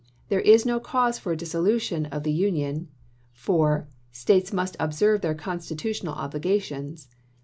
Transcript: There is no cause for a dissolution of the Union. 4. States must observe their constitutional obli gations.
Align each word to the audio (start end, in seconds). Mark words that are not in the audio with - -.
There 0.29 0.39
is 0.41 0.65
no 0.65 0.79
cause 0.79 1.19
for 1.19 1.31
a 1.31 1.37
dissolution 1.37 2.07
of 2.07 2.23
the 2.23 2.31
Union. 2.31 2.87
4. 3.33 3.87
States 4.11 4.51
must 4.51 4.75
observe 4.79 5.21
their 5.21 5.35
constitutional 5.35 6.15
obli 6.15 6.41
gations. 6.41 7.05